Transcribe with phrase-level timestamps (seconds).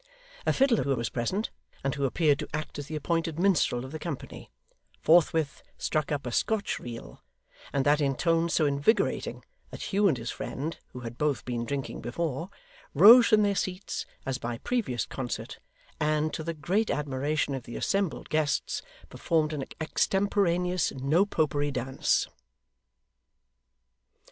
[0.47, 1.51] A fiddler who was present,
[1.83, 4.49] and who appeared to act as the appointed minstrel of the company,
[4.99, 7.21] forthwith struck up a Scotch reel;
[7.71, 11.65] and that in tones so invigorating, that Hugh and his friend (who had both been
[11.65, 12.49] drinking before)
[12.95, 15.59] rose from their seats as by previous concert,
[15.99, 22.27] and, to the great admiration of the assembled guests, performed an extemporaneous No Popery Dance.